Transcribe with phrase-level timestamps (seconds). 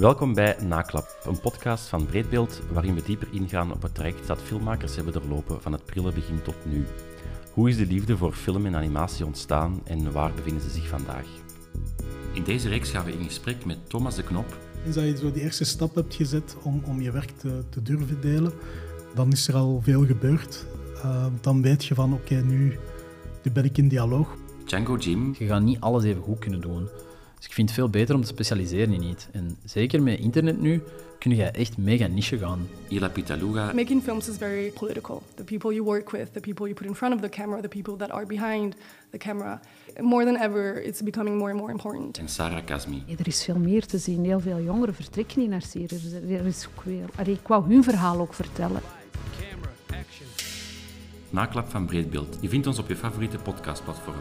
[0.00, 4.42] Welkom bij Naklap, een podcast van Breedbeeld waarin we dieper ingaan op het traject dat
[4.42, 6.84] filmmakers hebben doorlopen van het prille begin tot nu.
[7.52, 11.26] Hoe is de liefde voor film en animatie ontstaan en waar bevinden ze zich vandaag?
[12.32, 14.56] In deze reeks gaan we in gesprek met Thomas de Knop.
[14.86, 17.82] Eens dat je zo die eerste stap hebt gezet om, om je werk te, te
[17.82, 18.52] durven delen,
[19.14, 20.66] dan is er al veel gebeurd.
[20.96, 22.78] Uh, dan weet je van oké, nu,
[23.42, 24.36] nu ben ik in dialoog.
[24.64, 25.34] Django Jim.
[25.38, 26.88] Je gaat niet alles even goed kunnen doen.
[27.36, 29.26] Dus ik vind het veel beter om te specialiseren in iets.
[29.32, 30.82] En zeker met internet nu
[31.18, 32.68] kun je echt mega niche gaan.
[32.88, 33.72] Ila Pitaluga.
[33.72, 35.22] Making films is very political.
[35.34, 37.68] The people you work with, the people you put in front of the camera, the
[37.68, 38.74] people that are behind
[39.10, 39.60] the camera.
[40.00, 42.18] More than ever, it's becoming more and more important.
[42.18, 43.02] En Sarah Kazmi.
[43.06, 44.24] Ja, er is veel meer te zien.
[44.24, 45.98] Heel veel jongeren vertrekken niet naar Syrië.
[46.34, 47.04] Er is ook weer...
[47.14, 48.80] Allee, ik wou hun verhaal ook vertellen.
[51.30, 52.38] Naklap van Breedbeeld.
[52.40, 54.16] Je vindt ons op je favoriete podcastplatform.